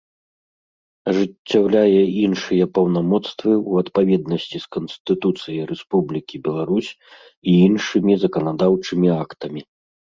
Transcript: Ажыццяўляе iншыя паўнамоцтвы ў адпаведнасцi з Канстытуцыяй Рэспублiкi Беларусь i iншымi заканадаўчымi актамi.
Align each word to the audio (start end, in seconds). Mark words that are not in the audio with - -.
Ажыццяўляе 1.11 1.99
iншыя 2.25 2.65
паўнамоцтвы 2.79 3.53
ў 3.69 3.85
адпаведнасцi 3.85 4.57
з 4.65 4.73
Канстытуцыяй 4.77 5.63
Рэспублiкi 5.75 6.37
Беларусь 6.51 6.91
i 7.53 7.59
iншымi 7.69 8.13
заканадаўчымi 8.27 9.09
актамi. 9.23 9.61